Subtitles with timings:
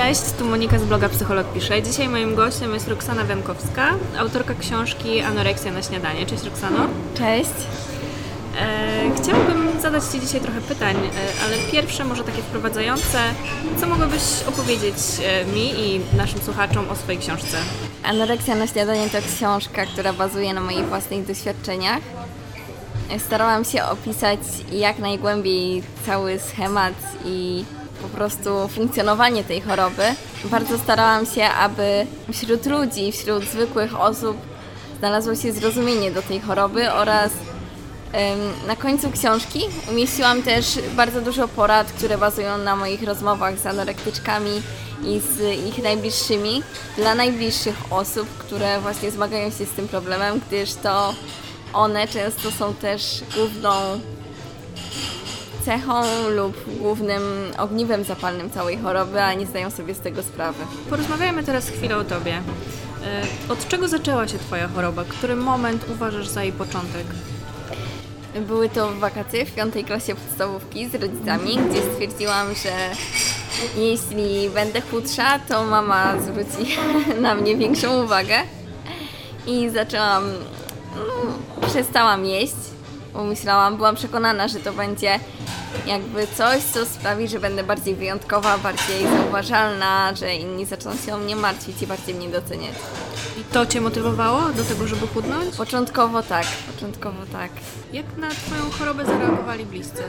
[0.00, 1.82] Cześć, tu Monika z bloga Psycholog Pisze.
[1.82, 6.26] Dzisiaj moim gościem jest Roxana Wemkowska, autorka książki Anoreksja na śniadanie.
[6.26, 6.78] Cześć Roxano.
[7.14, 7.50] Cześć.
[8.60, 13.18] E, chciałabym zadać Ci dzisiaj trochę pytań, e, ale pierwsze może takie wprowadzające.
[13.80, 17.56] Co mogłabyś opowiedzieć e, mi i naszym słuchaczom o swojej książce?
[18.02, 22.00] Anoreksja na śniadanie to książka, która bazuje na moich własnych doświadczeniach.
[23.18, 24.40] Starałam się opisać
[24.72, 26.94] jak najgłębiej cały schemat
[27.24, 27.64] i
[28.02, 30.02] po prostu funkcjonowanie tej choroby.
[30.44, 34.36] Bardzo starałam się, aby wśród ludzi, wśród zwykłych osób
[34.98, 37.30] znalazło się zrozumienie do tej choroby oraz
[38.66, 44.62] na końcu książki umieściłam też bardzo dużo porad, które bazują na moich rozmowach z anorektyczkami
[45.04, 46.62] i z ich najbliższymi,
[46.96, 51.14] dla najbliższych osób, które właśnie zmagają się z tym problemem, gdyż to
[51.72, 53.70] one często są też główną
[55.64, 56.02] cechą
[56.36, 57.22] lub głównym
[57.58, 60.64] ogniwem zapalnym całej choroby, a nie zdają sobie z tego sprawy.
[60.90, 62.32] Porozmawiajmy teraz chwilę o Tobie.
[63.04, 65.04] E, Od czego zaczęła się Twoja choroba?
[65.08, 67.06] Który moment uważasz za jej początek?
[68.46, 72.70] Były to wakacje w piątej klasie podstawówki z rodzicami, gdzie stwierdziłam, że
[73.82, 76.76] jeśli będę chudsza, to mama zwróci
[77.20, 78.34] na mnie większą uwagę.
[79.46, 80.24] I zaczęłam,
[80.96, 82.54] no, przestałam jeść,
[83.12, 85.20] bo myślałam, byłam przekonana, że to będzie
[85.86, 91.18] jakby coś, co sprawi, że będę bardziej wyjątkowa, bardziej zauważalna, że inni zaczną się o
[91.18, 92.74] mnie martwić i bardziej mnie doceniać.
[93.40, 95.56] I to Cię motywowało do tego, żeby chudnąć?
[95.56, 97.50] Początkowo tak, początkowo tak.
[97.92, 100.02] Jak na Twoją chorobę zareagowali bliscy?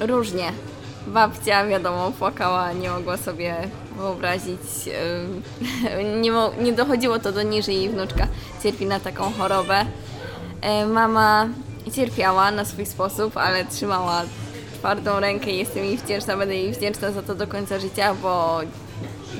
[0.00, 0.52] Różnie.
[1.06, 3.56] Babcia, wiadomo, płakała, nie mogła sobie
[3.96, 4.60] wyobrazić,
[6.22, 8.26] nie, nie dochodziło to do niej, że jej wnuczka
[8.62, 9.84] cierpi na taką chorobę.
[10.66, 11.48] E, Mama
[11.92, 14.22] cierpiała na swój sposób, ale trzymała
[14.74, 18.60] twardą rękę i jestem jej wdzięczna, będę jej wdzięczna za to do końca życia, bo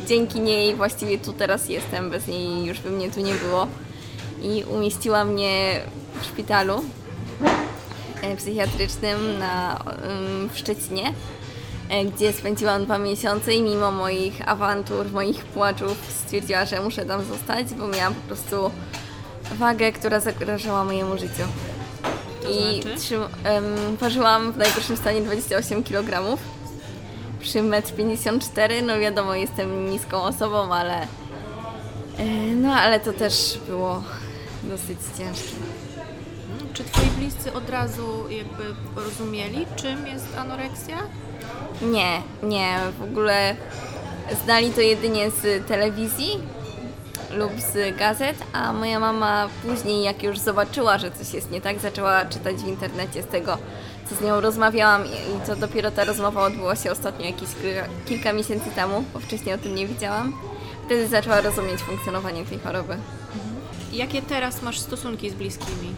[0.06, 3.66] dzięki niej właściwie tu teraz jestem, bez niej już by mnie tu nie było.
[4.42, 5.80] I umieściła mnie
[6.20, 6.84] w szpitalu
[8.22, 9.84] e, psychiatrycznym na,
[10.52, 11.12] w Szczecinie,
[11.88, 17.24] e, gdzie spędziłam dwa miesiące i mimo moich awantur, moich płaczów stwierdziła, że muszę tam
[17.24, 18.70] zostać, bo miałam po prostu
[19.54, 21.42] wagę, która zagrażała mojemu życiu.
[22.50, 23.14] I znaczy?
[23.16, 26.38] ym, ważyłam w najgorszym stanie 28 kg.
[27.40, 31.02] Przy 1,54 m, no wiadomo, jestem niską osobą, ale
[32.18, 32.24] e,
[32.54, 34.02] no ale to też było
[34.62, 35.56] dosyć ciężkie.
[36.72, 38.64] Czy Twoi bliscy od razu jakby
[38.96, 40.96] rozumieli, czym jest anoreksja?
[41.82, 43.56] Nie, nie, w ogóle
[44.44, 46.38] znali to jedynie z telewizji
[47.36, 51.78] lub z gazet, a moja mama później, jak już zobaczyła, że coś jest nie tak,
[51.78, 53.58] zaczęła czytać w internecie z tego,
[54.10, 57.48] co z nią rozmawiałam i to dopiero ta rozmowa odbyła się ostatnio jakieś
[58.06, 60.32] kilka, miesięcy temu, bo wcześniej o tym nie wiedziałam.
[60.86, 62.96] Wtedy zaczęła rozumieć funkcjonowanie tej choroby.
[63.92, 65.94] Jakie teraz masz stosunki z bliskimi?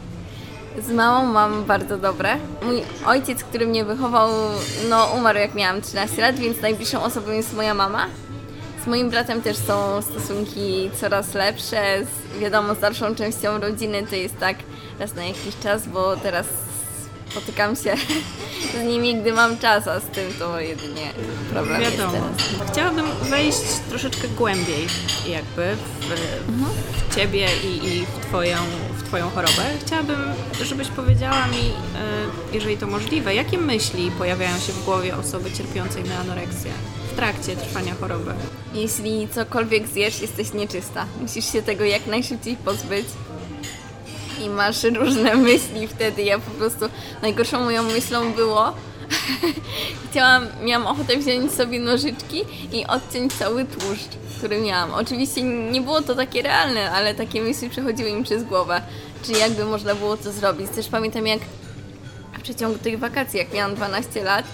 [0.79, 2.37] Z mamą mam bardzo dobre.
[2.63, 4.31] Mój ojciec, który mnie wychował,
[4.89, 8.07] no umarł jak miałam 13 lat, więc najbliższą osobą jest moja mama.
[8.85, 11.99] Z moim bratem też są stosunki coraz lepsze.
[12.05, 14.57] Z, wiadomo, z dalszą częścią rodziny to jest tak
[14.99, 16.47] raz na jakiś czas, bo teraz
[17.31, 17.95] spotykam się
[18.81, 21.13] z nimi, gdy mam czas, a z tym to jedynie
[21.51, 22.13] problem Wiadomo.
[22.13, 22.71] jest teraz.
[22.73, 24.87] Chciałabym wejść troszeczkę głębiej
[25.29, 26.15] jakby w,
[27.11, 28.57] w Ciebie i, i w, twoją,
[28.93, 29.63] w Twoją chorobę.
[29.87, 30.25] Chciałabym,
[30.63, 36.05] żebyś powiedziała mi, e, jeżeli to możliwe, jakie myśli pojawiają się w głowie osoby cierpiącej
[36.05, 36.71] na anoreksję
[37.19, 38.35] trakcie trwania choroby?
[38.75, 41.07] Jeśli cokolwiek zjesz, jesteś nieczysta.
[41.21, 43.07] Musisz się tego jak najszybciej pozbyć.
[44.45, 46.23] I masz różne myśli wtedy.
[46.23, 46.85] Ja po prostu
[47.23, 48.73] najgorszą moją myślą było.
[50.11, 54.91] Chciałam, miałam ochotę wziąć sobie nożyczki i odciąć cały tłuszcz, który miałam.
[54.95, 58.83] Oczywiście nie było to takie realne, ale takie myśli przechodziły mi przez głowę.
[59.23, 60.71] Czy jakby można było to zrobić.
[60.71, 61.41] Też pamiętam jak
[62.39, 64.45] w przeciągu tych wakacji, jak miałam 12 lat,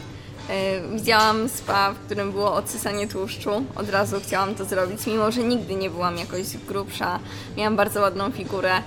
[0.94, 3.65] widziałam spa, w którym było odsysanie tłuszczu.
[3.76, 7.19] Od razu chciałam to zrobić, mimo że nigdy nie byłam jakoś grubsza.
[7.56, 8.82] Miałam bardzo ładną figurę,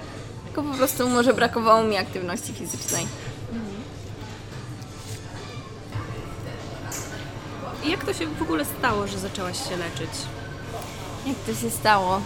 [0.45, 3.07] tylko po prostu może brakowało mi aktywności fizycznej.
[7.83, 10.09] I jak to się w ogóle stało, że zaczęłaś się leczyć?
[11.25, 12.21] Jak to się stało?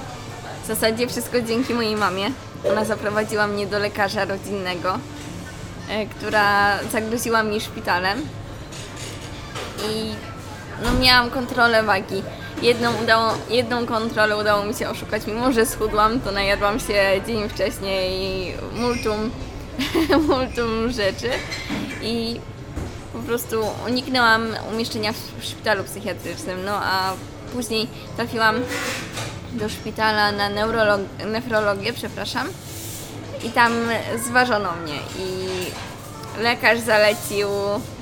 [0.64, 2.32] W zasadzie wszystko dzięki mojej mamie.
[2.72, 5.00] Ona zaprowadziła mnie do lekarza rodzinnego,
[5.90, 8.22] e, która zagroziła mi szpitalem.
[9.90, 10.16] I
[10.84, 12.24] no, miałam kontrolę wagi.
[12.62, 17.50] Jedną, udało, jedną kontrolę udało mi się oszukać, mimo że schudłam, to najadłam się dzień
[17.50, 19.32] wcześniej multum,
[20.28, 21.30] multum rzeczy.
[22.02, 22.40] I
[23.14, 27.14] po prostu uniknęłam umieszczenia w szpitalu psychiatrycznym, no a
[27.54, 28.56] później trafiłam
[29.52, 32.48] do szpitala na neurolog- nefrologię, przepraszam,
[33.44, 33.74] i tam
[34.26, 35.48] zważono mnie i
[36.40, 37.50] lekarz zalecił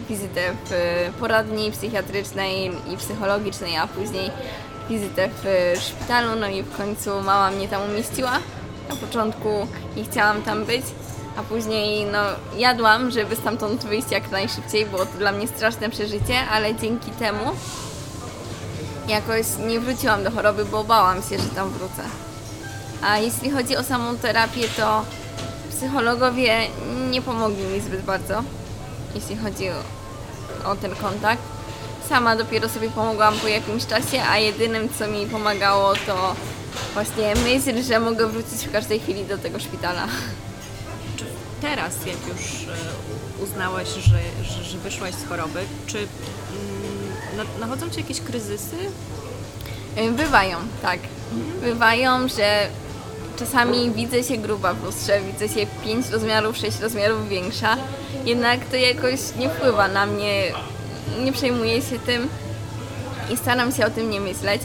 [0.09, 0.71] wizytę w
[1.19, 4.31] poradni psychiatrycznej i psychologicznej, a później
[4.89, 8.31] wizytę w szpitalu, no i w końcu mama mnie tam umieściła.
[8.89, 10.85] Na początku nie chciałam tam być,
[11.37, 12.19] a później no
[12.57, 17.51] jadłam, żeby stamtąd wyjść jak najszybciej, było to dla mnie straszne przeżycie, ale dzięki temu
[19.07, 22.03] jakoś nie wróciłam do choroby, bo bałam się, że tam wrócę.
[23.01, 25.05] A jeśli chodzi o samą terapię, to
[25.69, 26.57] psychologowie
[27.12, 28.44] nie pomogli mi zbyt bardzo,
[29.16, 31.42] jeśli chodzi o, o ten kontakt.
[32.10, 36.36] Sama dopiero sobie pomogłam po jakimś czasie, a jedynym co mi pomagało to
[36.94, 40.07] właśnie myśl, że mogę wrócić w każdej chwili do tego szpitala.
[41.18, 41.25] Czy
[41.62, 46.07] teraz, jak już e, uznałaś, że, że, że wyszłaś z choroby, czy mm,
[47.38, 48.75] na- nachodzą Ci jakieś kryzysy?
[50.18, 51.00] Bywają, tak.
[51.62, 52.68] Bywają, że
[53.39, 57.77] czasami widzę się gruba w lustrze, widzę się 5 rozmiarów, 6 rozmiarów większa,
[58.25, 60.53] jednak to jakoś nie wpływa na mnie,
[61.24, 62.30] nie przejmuję się tym
[63.33, 64.62] i staram się o tym nie myśleć.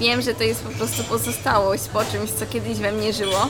[0.00, 3.48] Wiem, że to jest po prostu pozostałość po czymś, co kiedyś we mnie żyło.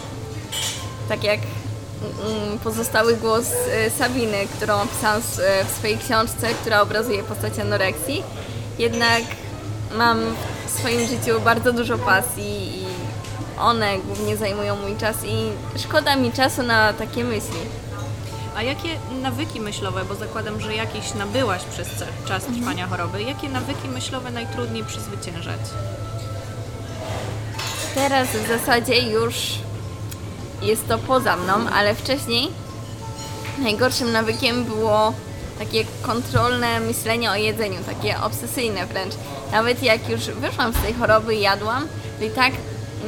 [1.09, 7.23] Tak jak mm, pozostały głos e, Sabiny, którą opisałam e, w swojej książce, która obrazuje
[7.23, 8.23] postać anoreksji.
[8.79, 9.23] Jednak
[9.95, 10.19] mam
[10.67, 12.88] w swoim życiu bardzo dużo pasji i
[13.61, 17.61] one głównie zajmują mój czas i szkoda mi czasu na takie myśli.
[18.57, 18.89] A jakie
[19.23, 21.89] nawyki myślowe, bo zakładam, że jakieś nabyłaś przez
[22.29, 25.61] czas trwania choroby, jakie nawyki myślowe najtrudniej przezwyciężać?
[27.95, 29.35] Teraz w zasadzie już
[30.63, 32.49] jest to poza mną, ale wcześniej
[33.59, 35.13] najgorszym nawykiem było
[35.59, 39.15] takie kontrolne myślenie o jedzeniu, takie obsesyjne wręcz.
[39.53, 41.89] Nawet jak już wyszłam z tej choroby i jadłam,
[42.19, 42.53] to i tak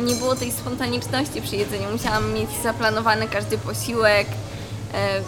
[0.06, 1.92] nie było tej spontaniczności przy jedzeniu.
[1.92, 4.26] Musiałam mieć zaplanowany każdy posiłek.
[4.94, 5.20] e,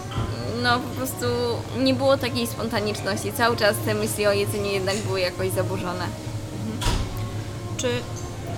[0.63, 1.27] No po prostu
[1.79, 3.33] nie było takiej spontaniczności.
[3.33, 6.07] Cały czas te myśli o jedzeniu jednak były jakoś zaburzone.
[7.77, 7.89] Czy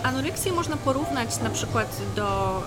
[0.05, 2.59] anoreksję można porównać na przykład do,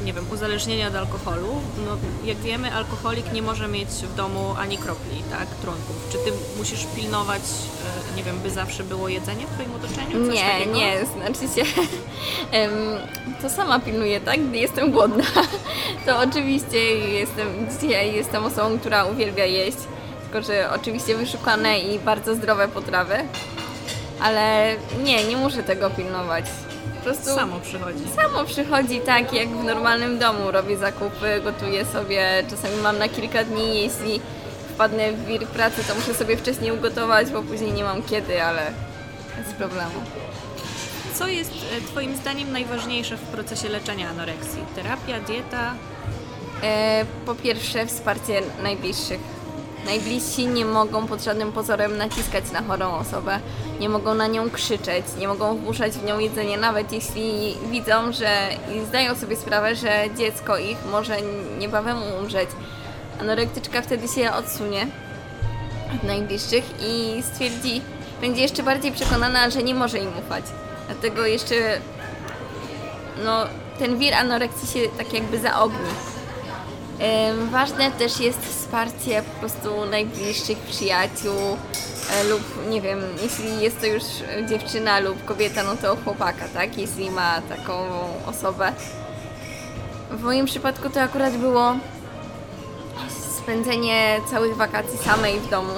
[0.00, 1.48] e, nie wiem, uzależnienia od alkoholu?
[1.86, 5.96] No, jak wiemy, alkoholik nie może mieć w domu ani kropli, tak, trunków.
[6.12, 7.42] Czy ty musisz pilnować,
[8.12, 10.26] e, nie wiem, by zawsze było jedzenie w twoim otoczeniu?
[10.26, 10.76] Coś Nie, takiego?
[10.76, 11.82] nie, znaczy się
[13.42, 14.48] to sama pilnuję, tak?
[14.48, 15.24] Gdy jestem głodna,
[16.06, 17.46] to oczywiście jestem,
[17.80, 19.78] dzisiaj jestem osobą, która uwielbia jeść,
[20.22, 23.14] tylko że oczywiście wyszukane i bardzo zdrowe potrawy,
[24.22, 26.44] ale nie, nie muszę tego pilnować.
[26.96, 28.04] Po prostu Samo przychodzi.
[28.16, 30.50] samo przychodzi tak, jak w normalnym domu.
[30.50, 34.20] Robię zakupy, gotuję sobie, czasami mam na kilka dni, jeśli
[34.74, 38.72] wpadnę w wir pracy, to muszę sobie wcześniej ugotować, bo później nie mam kiedy, ale
[39.38, 40.00] bez problemu.
[41.14, 44.64] Co jest e, twoim zdaniem najważniejsze w procesie leczenia anoreksji?
[44.74, 45.74] Terapia, dieta?
[46.62, 49.20] E, po pierwsze, wsparcie najbliższych.
[49.86, 53.38] Najbliżsi nie mogą pod żadnym pozorem naciskać na chorą osobę,
[53.80, 58.48] nie mogą na nią krzyczeć, nie mogą wpuszczać w nią jedzenie, nawet jeśli widzą, że
[58.74, 61.16] i zdają sobie sprawę, że dziecko ich może
[61.58, 62.48] niebawem umrzeć.
[63.20, 64.86] Anorektyczka wtedy się odsunie
[65.96, 67.82] od najbliższych i stwierdzi,
[68.20, 70.44] będzie jeszcze bardziej przekonana, że nie może im ufać.
[70.86, 71.54] Dlatego jeszcze
[73.24, 73.46] no,
[73.78, 76.11] ten wir anoreksji się tak jakby zaogni.
[77.50, 81.56] Ważne też jest wsparcie po prostu najbliższych przyjaciół
[82.10, 84.02] e, lub nie wiem, jeśli jest to już
[84.48, 86.78] dziewczyna lub kobieta, no to chłopaka, tak?
[86.78, 87.72] Jeśli ma taką
[88.26, 88.72] osobę.
[90.10, 91.74] W moim przypadku to akurat było
[93.42, 95.72] spędzenie całych wakacji samej w domu,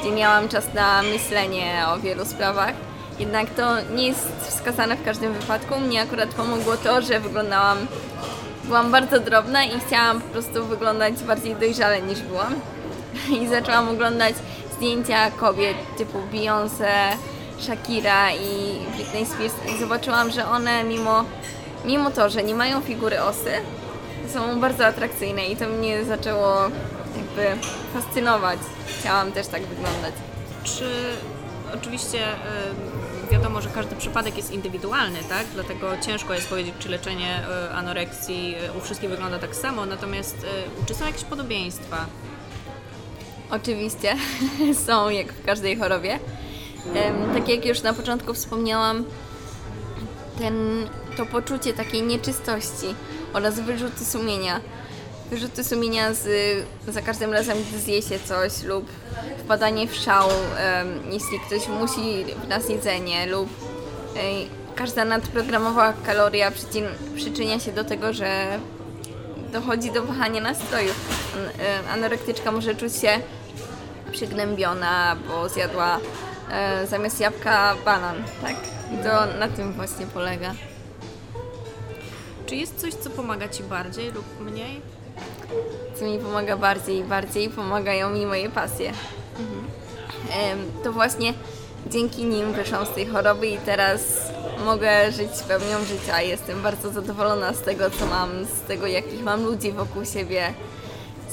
[0.00, 2.74] gdzie miałam czas na myślenie o wielu sprawach.
[3.18, 5.80] Jednak to nie jest wskazane w każdym wypadku.
[5.80, 7.78] Mnie akurat pomogło to, że wyglądałam
[8.64, 12.54] byłam bardzo drobna i chciałam po prostu wyglądać bardziej dojrzale niż byłam.
[13.40, 14.34] I zaczęłam oglądać
[14.76, 17.16] zdjęcia kobiet typu Beyoncé,
[17.58, 21.24] Shakira i Britney Spears i zobaczyłam, że one mimo,
[21.84, 23.52] mimo to, że nie mają figury osy,
[24.32, 26.56] są bardzo atrakcyjne i to mnie zaczęło
[27.16, 28.58] jakby fascynować.
[29.00, 30.14] Chciałam też tak wyglądać.
[30.64, 30.88] Czy
[31.74, 32.18] oczywiście
[33.32, 35.46] wiadomo, że każdy przypadek jest indywidualny, tak?
[35.54, 39.86] Dlatego ciężko jest powiedzieć, czy leczenie e, anoreksji e, u wszystkich wygląda tak samo.
[39.86, 42.06] Natomiast e, czy są jakieś podobieństwa?
[43.50, 44.16] Oczywiście
[44.86, 46.18] są jak w każdej chorobie.
[47.34, 49.04] Tak jak już na początku wspomniałam,
[50.38, 50.54] ten,
[51.16, 52.94] to poczucie takiej nieczystości
[53.32, 54.60] oraz wyrzuty sumienia.
[55.32, 56.28] Wyrzuty sumienia z,
[56.88, 58.86] za każdym razem, gdy zje się coś lub
[59.38, 60.28] wpadanie w szał,
[61.10, 63.48] jeśli ktoś musi w nas jedzenie lub
[64.74, 66.52] każda nadprogramowa kaloria
[67.16, 68.58] przyczynia się do tego, że
[69.52, 70.92] dochodzi do wahania nastroju.
[71.34, 73.20] An- Anorektyczka może czuć się
[74.12, 75.98] przygnębiona, bo zjadła
[76.50, 78.56] e, zamiast jabłka banan, tak?
[78.94, 80.54] I to na tym właśnie polega.
[82.46, 85.01] Czy jest coś, co pomaga Ci bardziej lub mniej?
[85.98, 88.92] Co mi pomaga bardziej i bardziej, pomagają mi moje pasje.
[90.32, 91.34] Em, To właśnie
[91.86, 94.00] dzięki nim wyszłam z tej choroby i teraz
[94.64, 96.20] mogę żyć pełnią życia.
[96.20, 100.54] Jestem bardzo zadowolona z tego, co mam, z tego, jakich mam ludzi wokół siebie,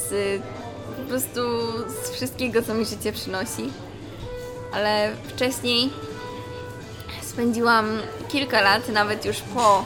[0.10, 0.42] z
[0.98, 1.42] po prostu
[1.88, 3.72] z wszystkiego, co mi życie przynosi.
[4.74, 5.90] Ale wcześniej
[7.22, 7.86] spędziłam
[8.30, 9.86] kilka lat, nawet już po,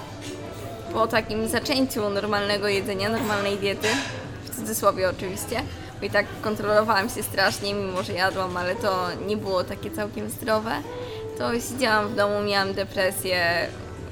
[0.94, 3.88] po takim zaczęciu normalnego jedzenia, normalnej diety,
[4.54, 5.62] w cudzysłowie oczywiście,
[6.00, 10.30] bo i tak kontrolowałam się strasznie, mimo że jadłam, ale to nie było takie całkiem
[10.30, 10.72] zdrowe,
[11.38, 13.68] to siedziałam w domu, miałam depresję,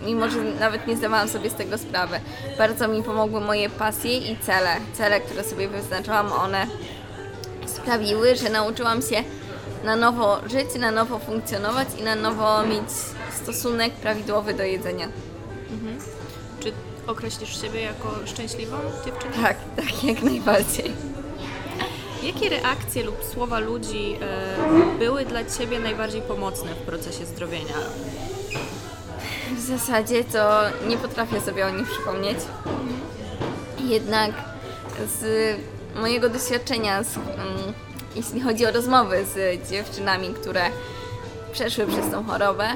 [0.06, 2.20] mimo że nawet nie zdawałam sobie z tego sprawy.
[2.58, 4.76] Bardzo mi pomogły moje pasje i cele.
[4.94, 6.68] Cele, które sobie wyznaczyłam, one
[7.66, 9.24] sprawiły, że nauczyłam się
[9.84, 12.90] na nowo żyć, na nowo funkcjonować i na nowo mieć
[13.44, 15.08] stosunek prawidłowy do jedzenia.
[15.70, 16.21] Czy
[17.08, 19.34] określisz siebie jako szczęśliwą dziewczynę?
[19.44, 20.92] Tak, tak, jak najbardziej.
[22.24, 27.74] Jakie reakcje lub słowa ludzi e, były dla Ciebie najbardziej pomocne w procesie zdrowienia?
[29.56, 32.38] W zasadzie to nie potrafię sobie o nich przypomnieć.
[33.80, 34.32] Jednak
[35.20, 35.58] z
[35.96, 37.74] mojego doświadczenia, z, mm,
[38.16, 40.62] jeśli chodzi o rozmowy z dziewczynami, które
[41.52, 42.68] przeszły przez tą chorobę,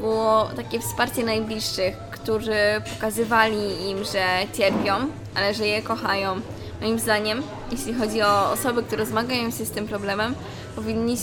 [0.00, 2.56] było takie wsparcie najbliższych, którzy
[2.94, 4.24] pokazywali im, że
[4.56, 4.92] cierpią,
[5.34, 6.40] ale że je kochają.
[6.80, 10.34] Moim zdaniem, jeśli chodzi o osoby, które zmagają się z tym problemem,
[10.76, 11.16] powinni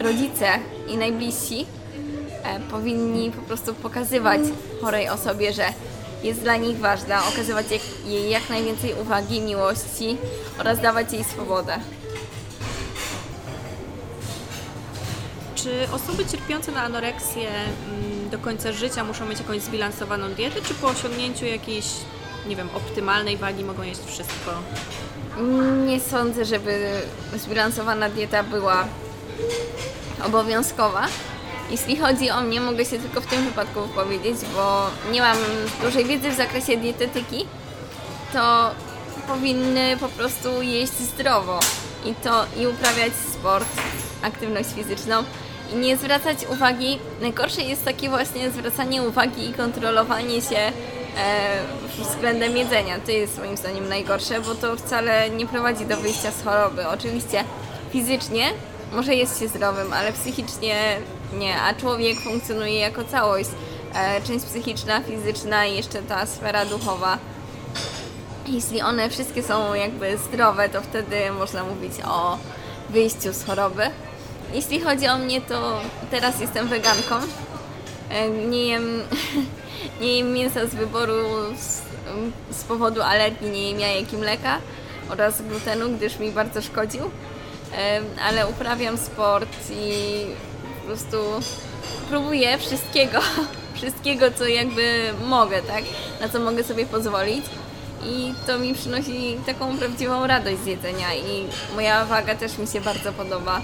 [0.00, 0.46] rodzice
[0.88, 1.66] i najbliżsi
[2.44, 4.40] e, powinni po prostu pokazywać
[4.80, 5.64] chorej osobie, że
[6.22, 7.66] jest dla nich ważna, okazywać
[8.06, 10.16] jej jak najwięcej uwagi, miłości
[10.58, 11.78] oraz dawać jej swobodę.
[15.62, 20.74] Czy osoby cierpiące na anoreksję mm, do końca życia muszą mieć jakąś zbilansowaną dietę, czy
[20.74, 21.86] po osiągnięciu jakiejś,
[22.46, 24.52] nie wiem, optymalnej wagi mogą jeść wszystko?
[25.86, 26.90] Nie sądzę, żeby
[27.34, 28.84] zbilansowana dieta była
[30.24, 31.06] obowiązkowa.
[31.70, 35.36] Jeśli chodzi o mnie, mogę się tylko w tym wypadku wypowiedzieć, bo nie mam
[35.82, 37.46] dużej wiedzy w zakresie dietetyki,
[38.32, 38.70] to
[39.28, 41.60] powinny po prostu jeść zdrowo
[42.04, 43.68] i to i uprawiać sport,
[44.22, 45.24] aktywność fizyczną
[45.72, 46.98] i nie zwracać uwagi.
[47.20, 50.72] Najgorsze jest takie właśnie zwracanie uwagi i kontrolowanie się e,
[51.98, 52.98] względem jedzenia.
[53.06, 56.88] To jest moim zdaniem najgorsze, bo to wcale nie prowadzi do wyjścia z choroby.
[56.88, 57.44] Oczywiście
[57.90, 58.44] fizycznie
[58.92, 60.76] może jest się zdrowym, ale psychicznie
[61.38, 63.50] nie, a człowiek funkcjonuje jako całość.
[63.94, 67.18] E, część psychiczna, fizyczna i jeszcze ta sfera duchowa.
[68.46, 72.38] Jeśli one wszystkie są jakby zdrowe, to wtedy można mówić o
[72.90, 73.82] wyjściu z choroby.
[74.52, 75.80] Jeśli chodzi o mnie, to
[76.10, 77.14] teraz jestem weganką.
[78.10, 79.02] E, Nie jem,
[80.00, 81.14] nie jem mięsa z wyboru
[81.58, 81.82] z,
[82.56, 84.58] z powodu alergii, nie jem jajek i mleka
[85.10, 87.10] oraz glutenu, gdyż mi bardzo szkodził.
[87.78, 89.92] E, Ale uprawiam sport i
[90.80, 91.16] po prostu
[92.08, 93.18] próbuję wszystkiego,
[93.76, 95.84] wszystkiego, co jakby mogę, tak?
[96.20, 97.44] Na co mogę sobie pozwolić.
[98.04, 102.80] I to mi przynosi taką prawdziwą radość z jedzenia i moja waga też mi się
[102.80, 103.60] bardzo podoba.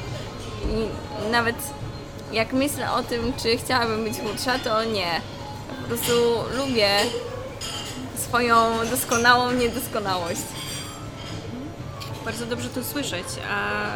[0.64, 1.56] I nawet
[2.32, 5.20] jak myślę o tym, czy chciałabym być chudsza, to nie.
[5.82, 6.12] Po prostu
[6.56, 6.88] lubię
[8.16, 10.40] swoją doskonałą niedoskonałość.
[12.24, 13.26] Bardzo dobrze to słyszeć.
[13.50, 13.86] A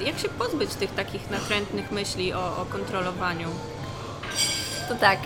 [0.00, 3.48] e, jak się pozbyć tych takich natrętnych myśli o, o kontrolowaniu?
[4.88, 5.18] To tak,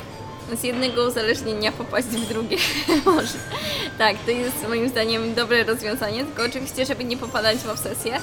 [0.55, 2.57] z jednego uzależnienia popaść w drugie
[3.05, 3.39] może.
[3.99, 8.21] Tak, to jest moim zdaniem dobre rozwiązanie, tylko oczywiście, żeby nie popadać w obsesję.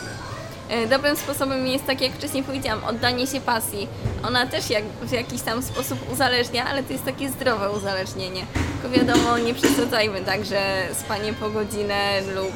[0.69, 3.87] E, Dobrym sposobem jest, tak jak wcześniej powiedziałam, oddanie się pasji.
[4.27, 8.45] Ona też jak, w jakiś tam sposób uzależnia, ale to jest takie zdrowe uzależnienie.
[8.81, 12.51] Tylko wiadomo, nie przesadzajmy tak, że spanie po godzinę lub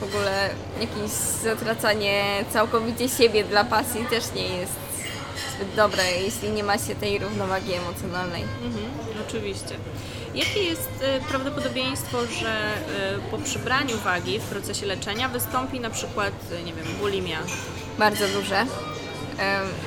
[0.00, 0.50] w ogóle
[0.80, 1.10] jakieś
[1.42, 4.72] zatracanie całkowicie siebie dla pasji też nie jest
[5.56, 8.42] zbyt dobre, jeśli nie ma się tej równowagi emocjonalnej.
[8.42, 8.84] Mhm,
[9.28, 9.74] oczywiście.
[10.34, 12.78] Jakie jest e, prawdopodobieństwo, że e,
[13.30, 17.38] po przybraniu wagi w procesie leczenia wystąpi na przykład, e, nie wiem, bulimia?
[17.98, 18.66] Bardzo duże.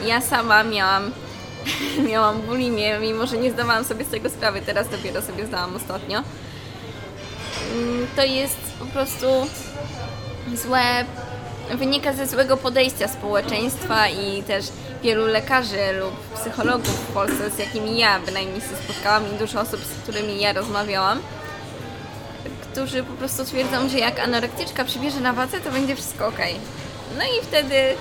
[0.06, 1.12] Ja sama miałam,
[2.10, 6.24] miałam bulimię, mimo że nie zdawałam sobie z tego sprawy, teraz dopiero sobie zdałam ostatnio.
[7.76, 9.26] Mm, To jest po prostu
[10.56, 11.06] złe
[11.76, 14.66] wynika ze złego podejścia społeczeństwa i też
[15.06, 19.82] wielu lekarzy lub psychologów w Polsce, z jakimi ja bynajmniej się spotkałam i dużo osób,
[19.82, 21.20] z którymi ja rozmawiałam,
[22.62, 26.40] którzy po prostu twierdzą, że jak anorektyczka przybierze na wadze, to będzie wszystko ok.
[27.18, 27.96] No i wtedy e,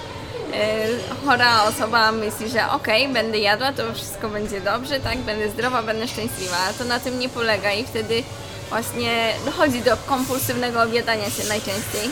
[1.25, 6.09] chora osoba myśli, że ok, będę jadła, to wszystko będzie dobrze, tak, będę zdrowa, będę
[6.09, 8.23] szczęśliwa, a to na tym nie polega i wtedy
[8.69, 12.11] właśnie dochodzi do kompulsywnego objadania się najczęściej.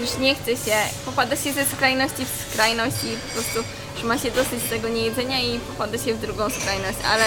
[0.00, 4.18] Już nie chce się, popada się ze skrajności w skrajność i po prostu już ma
[4.18, 7.24] się dosyć tego niejedzenia i popada się w drugą skrajność, ale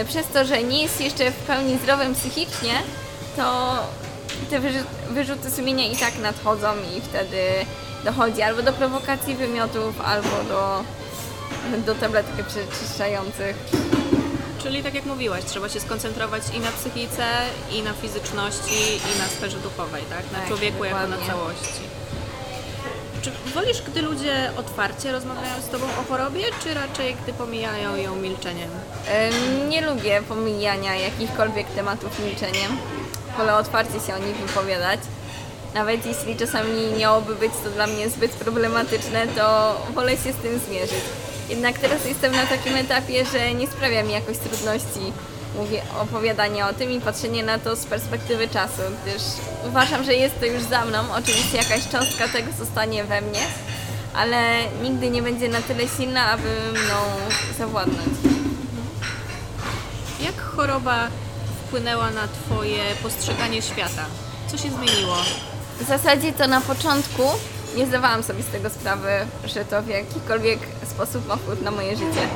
[0.00, 2.72] e, przez to, że nie jest jeszcze w pełni zdrowym psychicznie,
[3.36, 3.76] to
[4.50, 4.60] te
[5.10, 7.42] wyrzuty sumienia i tak nadchodzą i wtedy
[8.04, 10.84] dochodzi albo do prowokacji wymiotów, albo do,
[11.86, 13.56] do tabletek przeczyszczających.
[14.62, 17.24] Czyli tak jak mówiłaś, trzeba się skoncentrować i na psychice,
[17.72, 20.32] i na fizyczności, i na sferze duchowej, tak?
[20.32, 21.26] Na Tak, człowieku jako na dokładnie.
[21.26, 21.80] całości.
[23.22, 28.16] Czy wolisz, gdy ludzie otwarcie rozmawiają z Tobą o chorobie, czy raczej gdy pomijają ją
[28.16, 28.70] milczeniem?
[29.08, 32.76] Em, Nie lubię pomijania jakichkolwiek tematów milczeniem.
[33.38, 35.00] Wolę otwarcie się o nich wypowiadać.
[35.74, 40.60] Nawet jeśli czasami miałoby być to dla mnie zbyt problematyczne, to wolę się z tym
[40.68, 41.04] zmierzyć.
[41.48, 45.12] Jednak teraz jestem na takim etapie, że nie sprawia mi jakoś trudności
[46.02, 49.22] opowiadanie o tym i patrzenie na to z perspektywy czasu, gdyż
[49.68, 50.98] uważam, że jest to już za mną.
[51.18, 53.40] Oczywiście jakaś cząstka tego zostanie we mnie,
[54.14, 56.94] ale nigdy nie będzie na tyle silna, aby mną
[57.58, 58.08] zawładnąć.
[60.20, 61.08] Jak choroba
[61.66, 64.04] wpłynęła na Twoje postrzeganie świata?
[64.50, 65.16] Co się zmieniło?
[65.80, 67.22] W zasadzie to na początku
[67.76, 69.08] nie zdawałam sobie z tego sprawy,
[69.44, 72.28] że to w jakikolwiek sposób ma wpływ na moje życie.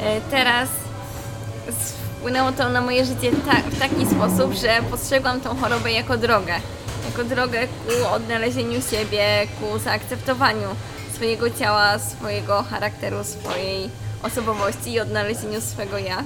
[0.00, 0.68] E, Teraz
[2.20, 6.54] wpłynęło to na moje życie ta, w taki sposób, że postrzegłam tą chorobę jako drogę.
[7.06, 10.68] Jako drogę ku odnalezieniu siebie, ku zaakceptowaniu
[11.14, 13.90] swojego ciała, swojego charakteru, swojej
[14.22, 16.24] osobowości i odnalezieniu swego ja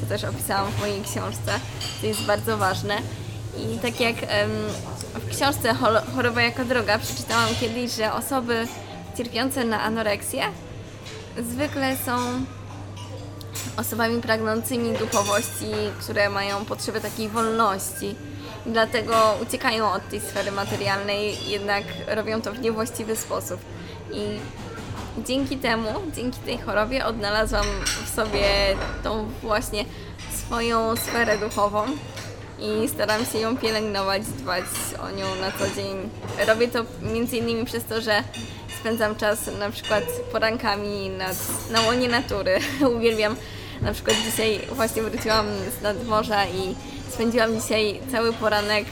[0.00, 1.52] co też opisałam w mojej książce,
[2.00, 2.98] co jest bardzo ważne.
[3.56, 4.16] I tak jak
[5.14, 5.74] w książce
[6.14, 8.66] Choroba jako droga przeczytałam kiedyś, że osoby
[9.16, 10.42] cierpiące na anoreksję
[11.38, 12.18] zwykle są
[13.76, 18.14] osobami pragnącymi duchowości, które mają potrzebę takiej wolności.
[18.66, 23.60] Dlatego uciekają od tej sfery materialnej, jednak robią to w niewłaściwy sposób.
[24.12, 24.38] I
[25.26, 27.66] dzięki temu, dzięki tej chorobie odnalazłam
[28.04, 28.46] w sobie
[29.02, 29.84] tą właśnie
[30.32, 31.84] swoją sferę duchową
[32.58, 34.64] i staram się ją pielęgnować, dbać
[35.02, 36.10] o nią na co dzień.
[36.46, 38.22] Robię to między innymi przez to, że
[38.80, 41.36] spędzam czas na przykład porankami nad,
[41.70, 42.58] na łonie natury.
[42.96, 43.36] Uwielbiam,
[43.82, 45.46] na przykład dzisiaj właśnie wróciłam
[45.78, 46.74] z nadmorza i
[47.12, 48.84] spędziłam dzisiaj cały poranek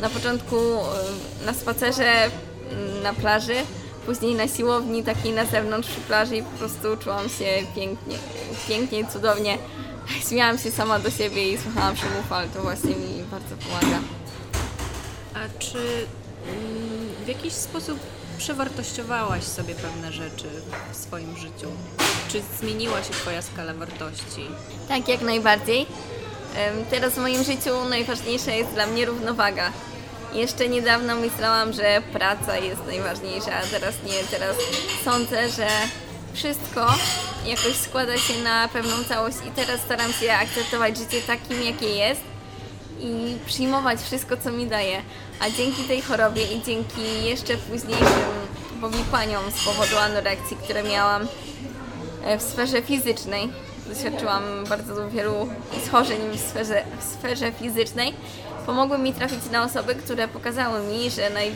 [0.00, 3.54] na początku y, na spacerze y, na plaży,
[4.06, 8.16] później na siłowni takiej na zewnątrz przy plaży i po prostu czułam się pięknie,
[8.68, 9.58] pięknie, cudownie.
[10.28, 13.98] Śmiałam się sama do siebie i słuchałam szumów fal, to właśnie mi bardzo pomaga.
[15.34, 17.98] A czy mm, w jakiś sposób
[18.38, 20.48] przewartościowałaś sobie pewne rzeczy
[20.92, 21.68] w swoim życiu?
[22.28, 24.46] Czy zmieniła się Twoja skala wartości?
[24.88, 25.86] Tak, jak najbardziej.
[26.90, 29.72] Teraz w moim życiu najważniejsza jest dla mnie równowaga.
[30.32, 34.24] Jeszcze niedawno myślałam, że praca jest najważniejsza, a teraz nie.
[34.30, 34.56] Teraz
[35.04, 35.68] sądzę, że
[36.34, 36.94] wszystko
[37.46, 42.31] jakoś składa się na pewną całość i teraz staram się akceptować życie takim, jakie jest
[43.02, 45.02] i przyjmować wszystko, co mi daje.
[45.40, 48.32] A dzięki tej chorobie i dzięki jeszcze późniejszym
[48.80, 51.26] powikłaniom z powodu anorekcji, które miałam,
[52.24, 53.48] e, w sferze fizycznej.
[53.86, 55.48] Doświadczyłam bardzo wielu
[55.86, 58.14] schorzeń w sferze, w sferze fizycznej.
[58.66, 61.52] Pomogły mi trafić na osoby, które pokazały mi, że naj,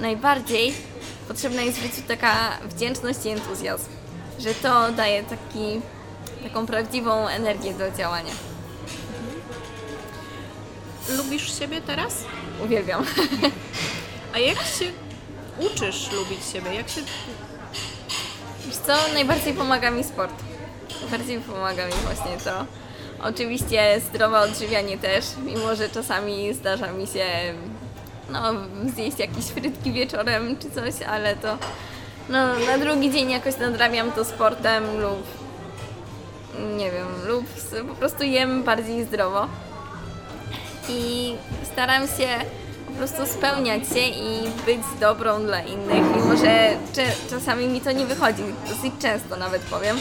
[0.00, 0.74] najbardziej
[1.28, 2.32] potrzebna jest w życiu taka
[2.68, 3.84] wdzięczność i entuzjazm.
[4.38, 5.80] Że to daje taki,
[6.42, 8.32] taką prawdziwą energię do działania.
[11.08, 12.24] Lubisz siebie teraz?
[12.64, 13.04] Uwielbiam.
[14.34, 14.84] A jak się
[15.58, 16.74] uczysz lubić siebie?
[16.74, 17.00] Jak się
[18.66, 20.34] Wiesz co, najbardziej pomaga mi sport.
[21.00, 22.66] Najbardziej pomaga mi właśnie to.
[23.22, 27.24] Oczywiście zdrowe odżywianie też, mimo że czasami zdarza mi się
[28.30, 28.40] no,
[28.94, 31.58] zjeść jakieś frytki wieczorem czy coś, ale to
[32.28, 35.22] no, na drugi dzień jakoś nadrabiam to sportem lub
[36.76, 37.46] nie wiem, lub
[37.88, 39.48] po prostu jem bardziej zdrowo.
[40.88, 41.34] I
[41.72, 42.28] staram się
[42.86, 46.76] po prostu spełniać się i być dobrą dla innych, mimo że
[47.30, 49.96] czasami mi to nie wychodzi, dosyć często nawet powiem.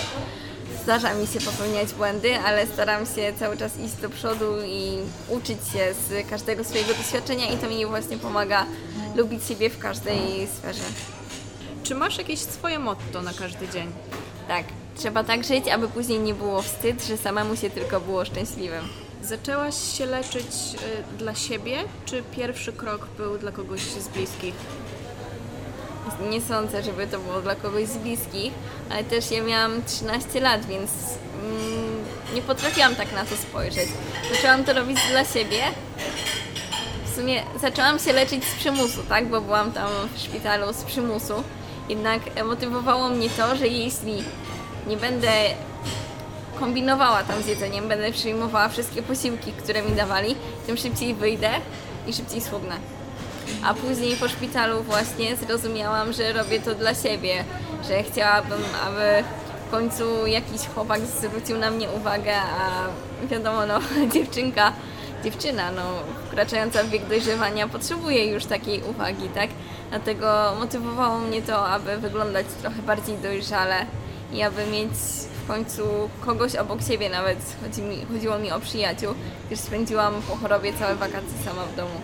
[0.84, 4.98] zdarza mi się popełniać błędy, ale staram się cały czas iść do przodu i
[5.30, 8.66] uczyć się z każdego swojego doświadczenia i to mi właśnie pomaga
[9.16, 10.84] lubić siebie w każdej sferze.
[11.84, 13.92] Czy masz jakieś swoje motto na każdy dzień?
[14.48, 14.66] Tak,
[14.98, 19.05] trzeba tak żyć, aby później nie było wstyd, że samemu się tylko było szczęśliwym.
[19.28, 24.54] Zaczęłaś się leczyć y, dla siebie, czy pierwszy krok był dla kogoś z bliskich?
[26.30, 28.54] Nie sądzę, żeby to było dla kogoś z bliskich,
[28.90, 30.92] ale też ja miałam 13 lat, więc
[31.44, 33.90] mm, nie potrafiłam tak na to spojrzeć.
[34.32, 35.62] Zaczęłam to robić dla siebie.
[37.06, 39.30] W sumie zaczęłam się leczyć z przymusu, tak?
[39.30, 41.44] Bo byłam tam w szpitalu z przymusu.
[41.90, 44.24] Jednak motywowało mnie to, że jeśli
[44.88, 45.32] nie będę
[46.60, 50.36] kombinowała tam z jedzeniem, będę przyjmowała wszystkie posiłki, które mi dawali,
[50.68, 51.50] tym szybciej wyjdę
[52.08, 52.76] i szybciej schudnę.
[53.64, 57.44] A później po szpitalu właśnie zrozumiałam, że robię to dla siebie,
[57.88, 59.24] że chciałabym, aby
[59.68, 62.88] w końcu jakiś chłopak zwrócił na mnie uwagę, a
[63.28, 63.80] wiadomo, no
[64.14, 64.74] dziewczynka,
[65.24, 65.82] dziewczyna, no
[66.28, 69.50] wkraczająca w wiek dojrzewania potrzebuje już takiej uwagi, tak?
[69.90, 73.86] Dlatego motywowało mnie to, aby wyglądać trochę bardziej dojrzale
[74.34, 74.92] i aby mieć
[75.46, 75.84] w końcu
[76.26, 77.38] kogoś obok siebie nawet.
[77.64, 79.14] Chodzi mi, chodziło mi o przyjaciół,
[79.48, 82.02] gdyż spędziłam po chorobie całe wakacje sama w domu.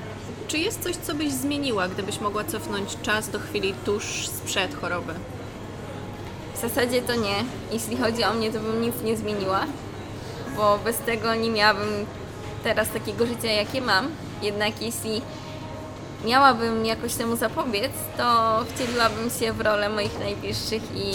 [0.48, 5.14] Czy jest coś, co byś zmieniła, gdybyś mogła cofnąć czas do chwili tuż sprzed choroby?
[6.56, 7.36] W zasadzie to nie.
[7.72, 9.66] Jeśli chodzi o mnie, to bym nic nie zmieniła,
[10.58, 12.06] bo bez tego nie miałabym
[12.64, 14.08] teraz takiego życia, jakie mam.
[14.42, 15.22] Jednak jeśli
[16.26, 21.14] miałabym jakoś temu zapobiec, to wcieliłabym się w rolę moich najbliższych i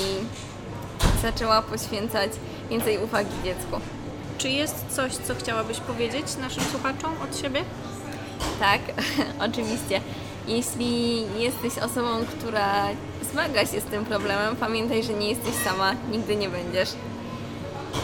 [1.22, 2.30] zaczęła poświęcać
[2.70, 3.80] więcej uwagi dziecku.
[4.38, 7.60] Czy jest coś, co chciałabyś powiedzieć naszym słuchaczom od siebie?
[8.60, 8.80] Tak,
[9.50, 10.00] oczywiście.
[10.46, 12.86] Jeśli jesteś osobą, która
[13.32, 16.88] zmaga się z tym problemem, pamiętaj, że nie jesteś sama, nigdy nie będziesz.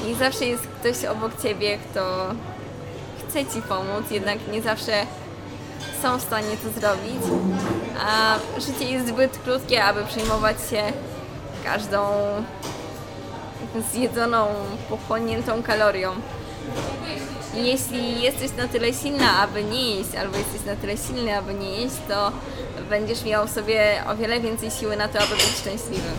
[0.09, 2.35] I zawsze jest ktoś obok ciebie, kto
[3.29, 5.07] chce ci pomóc, jednak nie zawsze
[6.03, 7.23] są w stanie to zrobić.
[8.07, 10.83] A życie jest zbyt krótkie, aby przejmować się
[11.65, 11.99] każdą
[13.93, 14.47] zjedzoną,
[14.89, 16.13] pochłoniętą kalorią.
[17.55, 21.71] Jeśli jesteś na tyle silna, aby nie jeść, albo jesteś na tyle silny, aby nie
[21.71, 22.33] jeść, to
[22.91, 26.15] będziesz miał w sobie o wiele więcej siły na to, aby być szczęśliwym.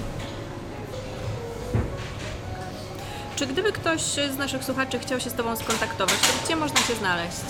[3.35, 6.95] Czy gdyby ktoś z naszych słuchaczy chciał się z Tobą skontaktować, to gdzie można Cię
[6.95, 7.45] znaleźć?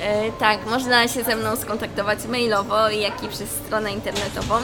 [0.00, 4.54] E, tak, można się ze mną skontaktować mailowo, jak i przez stronę internetową,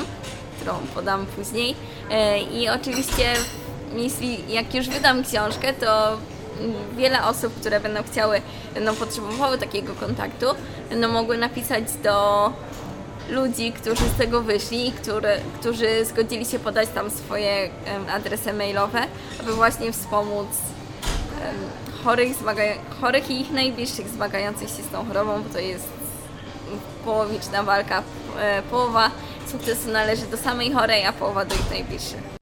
[0.56, 1.76] którą podam później.
[2.10, 3.34] E, I oczywiście,
[3.96, 6.16] jeśli jak już wydam książkę, to
[6.96, 8.40] wiele osób, które będą chciały,
[8.74, 10.46] będą potrzebowały takiego kontaktu,
[10.90, 12.52] będą mogły napisać do
[13.30, 17.70] ludzi, którzy z tego wyszli i które, którzy zgodzili się podać tam swoje
[18.12, 19.00] adresy mailowe,
[19.40, 20.46] aby właśnie wspomóc
[22.04, 25.88] chorych, zmaga- chorych i ich najbliższych zmagających się z tą chorobą, bo to jest
[27.04, 28.02] połowiczna walka.
[28.40, 29.10] E, Połowa
[29.52, 32.32] sukcesu należy do samej chorej, a połowa do ich najbliższych.